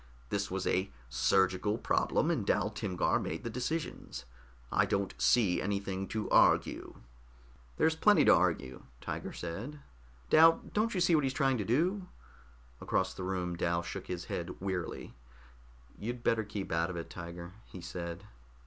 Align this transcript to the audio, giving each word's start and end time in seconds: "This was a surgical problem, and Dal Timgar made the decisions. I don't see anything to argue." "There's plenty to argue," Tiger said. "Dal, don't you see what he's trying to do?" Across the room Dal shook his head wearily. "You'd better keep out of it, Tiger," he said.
"This 0.29 0.49
was 0.49 0.65
a 0.65 0.89
surgical 1.09 1.77
problem, 1.77 2.31
and 2.31 2.43
Dal 2.43 2.71
Timgar 2.71 3.19
made 3.19 3.43
the 3.43 3.51
decisions. 3.51 4.25
I 4.71 4.87
don't 4.87 5.13
see 5.21 5.61
anything 5.61 6.07
to 6.07 6.27
argue." 6.31 6.95
"There's 7.77 7.95
plenty 7.95 8.25
to 8.25 8.33
argue," 8.33 8.81
Tiger 8.99 9.31
said. 9.31 9.79
"Dal, 10.31 10.59
don't 10.73 10.95
you 10.95 11.01
see 11.01 11.13
what 11.13 11.23
he's 11.23 11.33
trying 11.33 11.59
to 11.59 11.65
do?" 11.65 12.07
Across 12.81 13.13
the 13.13 13.23
room 13.23 13.55
Dal 13.55 13.83
shook 13.83 14.07
his 14.07 14.25
head 14.25 14.59
wearily. 14.59 15.13
"You'd 15.99 16.23
better 16.23 16.43
keep 16.43 16.71
out 16.71 16.89
of 16.89 16.95
it, 16.97 17.11
Tiger," 17.11 17.51
he 17.67 17.79
said. 17.79 18.23